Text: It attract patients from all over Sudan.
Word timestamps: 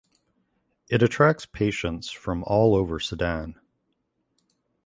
It 0.89 1.03
attract 1.03 1.51
patients 1.51 2.09
from 2.09 2.43
all 2.47 2.73
over 2.73 2.99
Sudan. 2.99 3.59